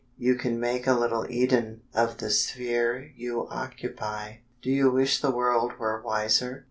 [0.17, 4.37] You can make a little Eden Of the sphere you occupy.
[4.63, 6.59] Do you wish the world were wiser?